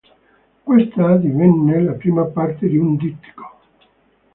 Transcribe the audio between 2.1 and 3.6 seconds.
parte di un dittico.